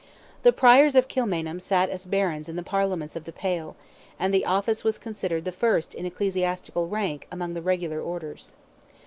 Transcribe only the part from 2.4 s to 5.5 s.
in the Parliaments of "the Pale," and the office was considered